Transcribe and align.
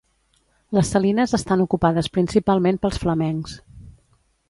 Les 0.77 0.91
salines 0.95 1.35
estan 1.39 1.63
ocupades 1.67 2.11
principalment 2.17 2.83
pels 2.87 3.01
flamencs. 3.07 3.59